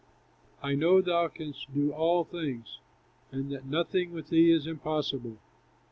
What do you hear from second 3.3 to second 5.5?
And that nothing with thee is impossible.